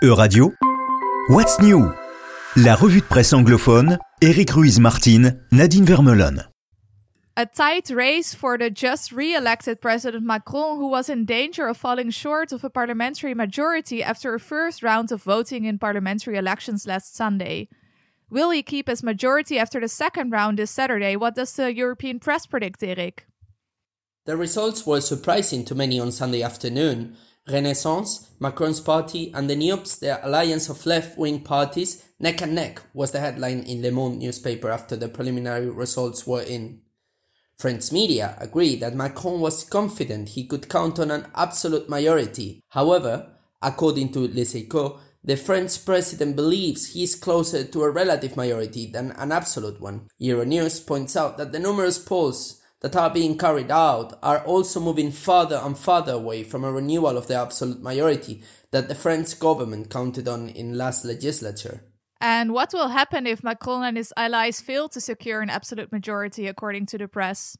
[0.00, 0.54] Euradio,
[1.28, 1.92] What's New
[2.56, 6.44] La revue de presse anglophone, Eric Ruiz-Martin, Nadine Vermeulen.
[7.36, 11.76] A tight race for the just re elected President Macron, who was in danger of
[11.76, 16.86] falling short of a parliamentary majority after a first round of voting in parliamentary elections
[16.86, 17.68] last Sunday.
[18.30, 21.16] Will he keep his majority after the second round this Saturday?
[21.16, 23.26] What does the European press predict, Eric?
[24.26, 27.16] The results were surprising to many on Sunday afternoon.
[27.50, 32.82] Renaissance, Macron's party, and the NUPES, the alliance of left wing parties, neck and neck,
[32.92, 36.80] was the headline in Le Monde newspaper after the preliminary results were in.
[37.58, 42.62] French media agreed that Macron was confident he could count on an absolute majority.
[42.68, 43.30] However,
[43.60, 48.90] according to Les Echos, the French president believes he is closer to a relative majority
[48.90, 50.08] than an absolute one.
[50.20, 55.10] Euronews points out that the numerous polls that are being carried out are also moving
[55.10, 59.90] further and further away from a renewal of the absolute majority that the French government
[59.90, 61.82] counted on in last legislature.
[62.20, 66.46] And what will happen if Macron and his allies fail to secure an absolute majority,
[66.46, 67.56] according to the press?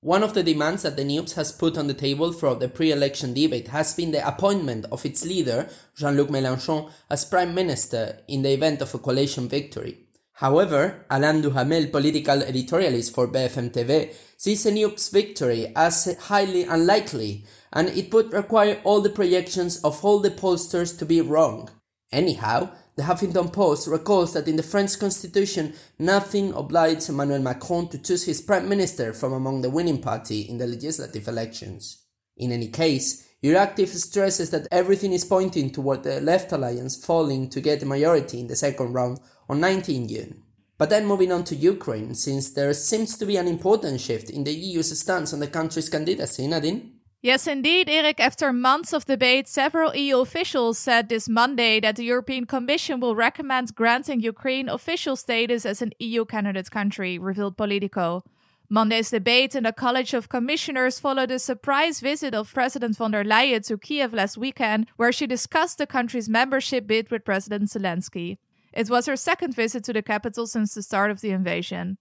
[0.00, 3.32] One of the demands that the NUPES has put on the table throughout the pre-election
[3.32, 8.52] debate has been the appointment of its leader, Jean-Luc Mélenchon, as prime minister in the
[8.52, 10.05] event of a coalition victory.
[10.36, 17.46] However, Alain Duhamel, political editorialist for BFM TV, sees the NUPES victory as highly unlikely,
[17.72, 21.70] and it would require all the projections of all the pollsters to be wrong.
[22.12, 27.98] Anyhow, the Huffington Post recalls that in the French constitution, nothing obliged Emmanuel Macron to
[27.98, 32.04] choose his prime minister from among the winning party in the legislative elections.
[32.36, 37.60] In any case, Euractiv stresses that everything is pointing toward the Left Alliance falling to
[37.60, 40.42] get a majority in the second round on 19 June.
[40.78, 44.44] But then moving on to Ukraine, since there seems to be an important shift in
[44.44, 46.92] the EU's stance on the country's candidacy, Nadine?
[47.22, 48.20] Yes, indeed, Eric.
[48.20, 53.16] After months of debate, several EU officials said this Monday that the European Commission will
[53.16, 58.22] recommend granting Ukraine official status as an EU candidate country, revealed Politico.
[58.68, 63.24] Monday's debate in the College of Commissioners followed a surprise visit of President von der
[63.24, 68.38] Leyen to Kiev last weekend, where she discussed the country's membership bid with President Zelensky.
[68.76, 71.96] It was her second visit to the capital since the start of the invasion.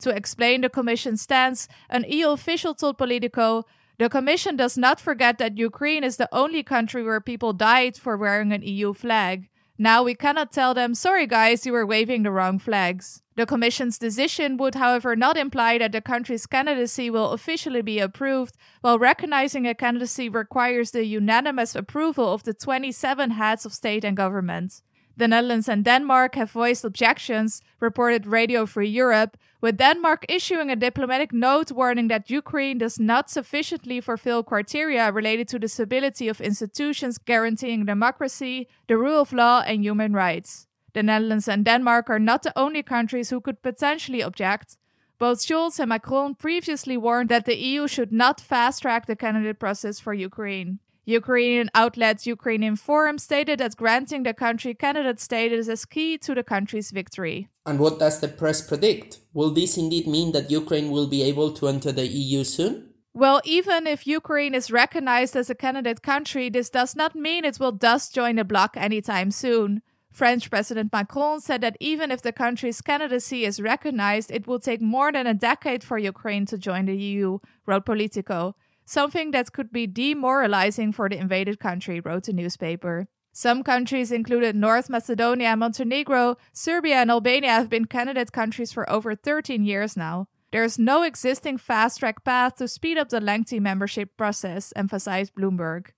[0.00, 3.64] To explain the Commission's stance, an EU official told Politico
[3.98, 8.18] the Commission does not forget that Ukraine is the only country where people died for
[8.18, 9.48] wearing an EU flag.
[9.78, 13.22] Now we cannot tell them, sorry guys, you were waving the wrong flags.
[13.36, 18.54] The Commission's decision would, however, not imply that the country's candidacy will officially be approved,
[18.82, 24.16] while recognizing a candidacy requires the unanimous approval of the 27 heads of state and
[24.16, 24.82] government.
[25.18, 30.76] The Netherlands and Denmark have voiced objections, reported Radio Free Europe, with Denmark issuing a
[30.76, 36.40] diplomatic note warning that Ukraine does not sufficiently fulfill criteria related to the stability of
[36.40, 40.68] institutions guaranteeing democracy, the rule of law, and human rights.
[40.92, 44.76] The Netherlands and Denmark are not the only countries who could potentially object.
[45.18, 49.58] Both Scholz and Macron previously warned that the EU should not fast track the candidate
[49.58, 50.78] process for Ukraine.
[51.08, 56.90] Ukrainian outlet Ukrinform stated that granting the country candidate status is key to the country's
[56.90, 57.48] victory.
[57.64, 59.20] And what does the press predict?
[59.32, 62.90] Will this indeed mean that Ukraine will be able to enter the EU soon?
[63.14, 67.58] Well, even if Ukraine is recognized as a candidate country, this does not mean it
[67.58, 69.80] will thus join the bloc anytime soon.
[70.12, 74.82] French President Macron said that even if the country's candidacy is recognized, it will take
[74.82, 78.54] more than a decade for Ukraine to join the EU, wrote Politico
[78.88, 83.06] something that could be demoralizing for the invaded country, wrote the newspaper.
[83.32, 89.14] Some countries, included North Macedonia Montenegro, Serbia, and Albania, have been candidate countries for over
[89.14, 90.26] 13 years now.
[90.50, 95.34] There is no existing fast track path to speed up the lengthy membership process, emphasized
[95.34, 95.90] Bloomberg.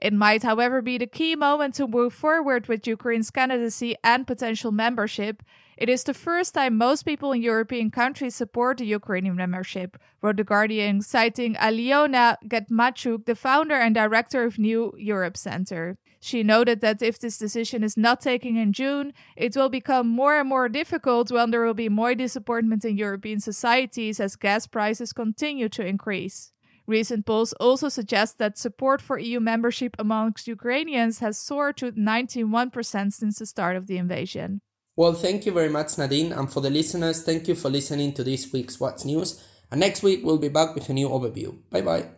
[0.00, 4.72] It might, however, be the key moment to move forward with Ukraine's candidacy and potential
[4.72, 5.42] membership.
[5.76, 10.36] It is the first time most people in European countries support the Ukrainian membership, wrote
[10.36, 15.98] The Guardian, citing Aliona Getmanchuk, the founder and director of New Europe Center.
[16.18, 20.38] She noted that if this decision is not taken in June, it will become more
[20.38, 25.14] and more difficult when there will be more disappointment in European societies as gas prices
[25.14, 26.52] continue to increase.
[26.90, 33.12] Recent polls also suggest that support for EU membership amongst Ukrainians has soared to 91%
[33.12, 34.60] since the start of the invasion.
[34.96, 36.32] Well, thank you very much, Nadine.
[36.32, 39.40] And for the listeners, thank you for listening to this week's What's News.
[39.70, 41.54] And next week, we'll be back with a new overview.
[41.70, 42.08] Bye bye.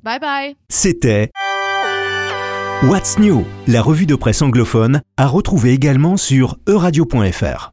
[0.00, 0.54] Bye bye.
[0.68, 1.30] C'était
[2.84, 7.72] What's New, la revue de presse anglophone, à retrouver également sur euradio.fr.